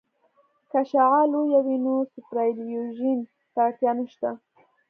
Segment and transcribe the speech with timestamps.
[0.71, 3.19] که شعاع لویه وي نو سوپرایلیویشن
[3.53, 4.29] ته اړتیا نشته